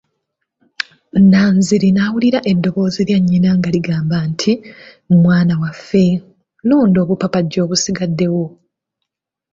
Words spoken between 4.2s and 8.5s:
nti, mwana waffe, londa obupapajjo obusigaddewo.